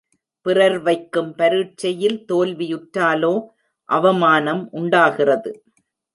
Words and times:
பிறர் 0.45 0.77
வைக்கும் 0.79 1.29
பரீட்சையில் 1.35 2.17
தோல்வியுற்றாலோ 2.31 3.33
அவமானம் 3.89 4.63
உண்டாகிறது. 4.71 5.53